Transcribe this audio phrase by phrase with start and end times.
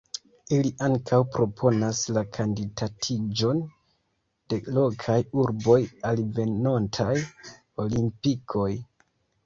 [0.55, 3.61] Ili ankaŭ proponas la kandidatiĝon
[4.55, 5.81] de lokaj urboj
[6.13, 7.15] al venontaj
[7.89, 8.71] Olimpikoj.